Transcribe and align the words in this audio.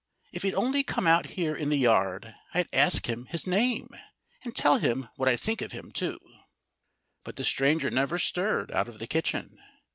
"If 0.31 0.41
he'd 0.41 0.55
only 0.55 0.81
come 0.83 1.05
out 1.05 1.27
here 1.37 1.55
in 1.55 1.69
the 1.69 1.77
yard 1.77 2.33
I'd 2.55 2.73
ask 2.73 3.07
him 3.07 3.27
his 3.27 3.45
name 3.45 3.95
and 4.43 4.55
tell 4.55 4.77
him 4.79 5.09
what 5.15 5.29
I 5.29 5.35
think 5.37 5.61
of 5.61 5.73
him, 5.73 5.91
too." 5.91 6.17
But 7.23 7.35
the 7.35 7.43
stranger 7.43 7.91
never 7.91 8.17
stirred 8.17 8.71
out 8.71 8.89
of 8.89 8.97
the 8.97 9.05
kitchen. 9.05 9.59